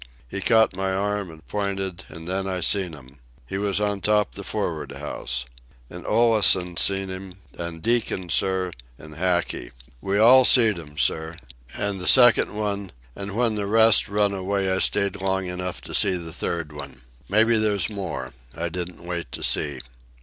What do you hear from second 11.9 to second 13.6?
the second one; an' when